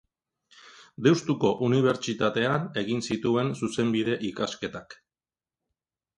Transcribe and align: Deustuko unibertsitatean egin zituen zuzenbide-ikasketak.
Deustuko 1.07 1.51
unibertsitatean 1.67 2.65
egin 2.85 3.05
zituen 3.11 3.53
zuzenbide-ikasketak. 3.61 4.99